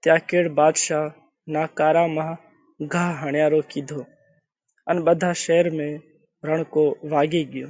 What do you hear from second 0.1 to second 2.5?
ڪيڙ ڀاڌشا نقارا مانه